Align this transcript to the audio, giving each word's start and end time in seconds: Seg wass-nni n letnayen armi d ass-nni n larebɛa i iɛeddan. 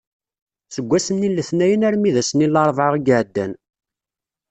Seg 0.73 0.85
wass-nni 0.89 1.29
n 1.29 1.35
letnayen 1.37 1.85
armi 1.89 2.09
d 2.15 2.17
ass-nni 2.21 2.47
n 2.47 2.53
larebɛa 2.53 2.89
i 2.95 3.01
iɛeddan. 3.11 3.51